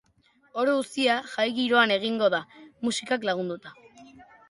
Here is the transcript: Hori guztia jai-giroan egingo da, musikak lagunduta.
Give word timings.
Hori 0.61 0.73
guztia 0.77 1.17
jai-giroan 1.35 1.95
egingo 1.99 2.33
da, 2.39 2.43
musikak 2.89 3.33
lagunduta. 3.33 3.79